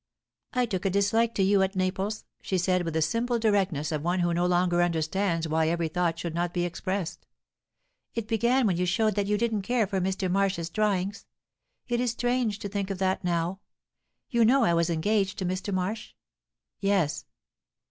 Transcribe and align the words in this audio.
"I 0.53 0.65
took 0.65 0.83
a 0.85 0.89
dislike 0.89 1.35
to 1.35 1.43
you 1.43 1.61
at 1.61 1.75
Naples," 1.75 2.25
she 2.41 2.57
said, 2.57 2.81
with 2.81 2.95
the 2.95 3.03
simple 3.03 3.37
directness 3.37 3.91
of 3.91 4.01
one 4.01 4.21
who 4.21 4.33
no 4.33 4.47
longer 4.47 4.81
understands 4.81 5.47
why 5.47 5.67
every 5.67 5.89
thought 5.89 6.17
should 6.17 6.33
not 6.33 6.55
be 6.55 6.65
expressed. 6.65 7.27
"It 8.15 8.27
began 8.27 8.65
when 8.65 8.77
you 8.77 8.87
showed 8.87 9.13
that 9.13 9.27
you 9.27 9.37
didn't 9.37 9.61
care 9.61 9.85
for 9.85 10.01
Mr. 10.01 10.27
Marsh's 10.27 10.71
drawings. 10.71 11.27
It 11.87 11.99
is 11.99 12.09
strange 12.13 12.57
to 12.57 12.67
think 12.67 12.89
of 12.89 12.97
that 12.97 13.23
now. 13.23 13.59
You 14.27 14.43
know 14.43 14.63
I 14.63 14.73
was 14.73 14.89
engaged 14.89 15.37
to 15.37 15.45
Mr. 15.45 15.71
Marsh?" 15.71 16.15
"Yes." 16.79 17.25